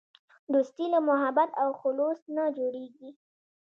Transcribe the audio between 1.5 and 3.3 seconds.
او خلوص نه جوړیږي.